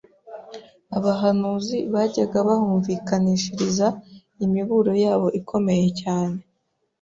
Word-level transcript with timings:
Abahanuzi 0.97 1.77
bajyaga 1.93 2.37
bahumvikanishiriza 2.47 3.87
imiburo 4.45 4.91
yabo 5.03 5.27
ikomeye 5.39 5.87
cyane 6.01 6.37